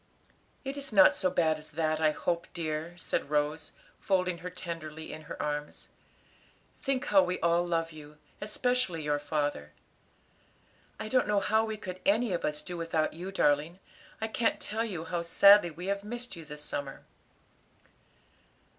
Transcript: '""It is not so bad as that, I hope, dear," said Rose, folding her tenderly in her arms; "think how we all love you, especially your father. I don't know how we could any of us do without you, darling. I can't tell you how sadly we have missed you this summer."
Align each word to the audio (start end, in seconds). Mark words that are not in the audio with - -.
'""It 0.65 0.77
is 0.77 0.91
not 0.91 1.13
so 1.13 1.29
bad 1.29 1.59
as 1.59 1.69
that, 1.69 1.99
I 1.99 2.09
hope, 2.09 2.47
dear," 2.55 2.95
said 2.97 3.29
Rose, 3.29 3.71
folding 3.99 4.39
her 4.39 4.49
tenderly 4.49 5.13
in 5.13 5.21
her 5.29 5.39
arms; 5.39 5.89
"think 6.81 7.05
how 7.05 7.21
we 7.21 7.39
all 7.41 7.63
love 7.63 7.91
you, 7.91 8.17
especially 8.41 9.03
your 9.03 9.19
father. 9.19 9.73
I 10.99 11.07
don't 11.07 11.27
know 11.27 11.39
how 11.39 11.65
we 11.65 11.77
could 11.77 11.99
any 12.03 12.33
of 12.33 12.43
us 12.43 12.63
do 12.63 12.77
without 12.77 13.13
you, 13.13 13.31
darling. 13.31 13.77
I 14.19 14.27
can't 14.27 14.59
tell 14.59 14.83
you 14.83 15.05
how 15.05 15.21
sadly 15.21 15.69
we 15.69 15.85
have 15.85 16.03
missed 16.03 16.35
you 16.35 16.45
this 16.45 16.63
summer." 16.63 17.05